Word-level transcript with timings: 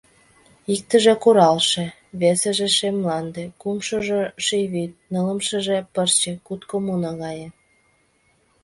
Иктыже— 0.73 1.13
куралше, 1.23 1.83
Весыже— 2.19 2.67
шем 2.77 2.95
мланде, 3.01 3.43
кумшыжо— 3.61 4.21
ший 4.45 4.65
вӱд, 4.73 4.91
Нылымшыже— 5.11 5.77
пырче, 5.93 6.33
кутко 6.47 6.75
муно 6.85 7.11
гае. 7.21 7.47